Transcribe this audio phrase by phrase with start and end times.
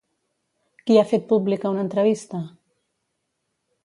[0.87, 2.41] Qui ha fet pública una entrevista?